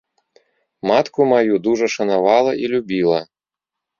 Матку 0.91 1.21
маю 1.33 1.59
дужа 1.67 1.87
шанавала 1.97 2.51
і 2.65 2.71
любіла. 2.75 3.19